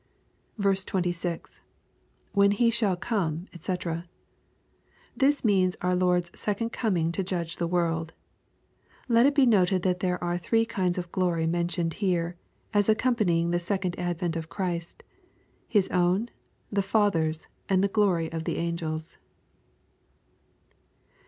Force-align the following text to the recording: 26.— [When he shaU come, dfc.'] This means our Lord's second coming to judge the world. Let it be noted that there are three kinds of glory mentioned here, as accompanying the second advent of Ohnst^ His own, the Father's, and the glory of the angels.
26.— 0.59 1.61
[When 2.33 2.49
he 2.49 2.71
shaU 2.71 2.95
come, 2.95 3.45
dfc.'] 3.53 4.05
This 5.15 5.45
means 5.45 5.77
our 5.81 5.93
Lord's 5.93 6.31
second 6.33 6.71
coming 6.71 7.11
to 7.11 7.23
judge 7.23 7.57
the 7.57 7.67
world. 7.67 8.15
Let 9.07 9.27
it 9.27 9.35
be 9.35 9.45
noted 9.45 9.83
that 9.83 9.99
there 9.99 10.17
are 10.23 10.39
three 10.39 10.65
kinds 10.65 10.97
of 10.97 11.11
glory 11.11 11.45
mentioned 11.45 11.93
here, 12.01 12.35
as 12.73 12.89
accompanying 12.89 13.51
the 13.51 13.59
second 13.59 13.95
advent 13.99 14.35
of 14.35 14.49
Ohnst^ 14.49 15.01
His 15.67 15.87
own, 15.89 16.29
the 16.71 16.81
Father's, 16.81 17.47
and 17.69 17.83
the 17.83 17.87
glory 17.87 18.31
of 18.31 18.45
the 18.45 18.57
angels. 18.57 19.19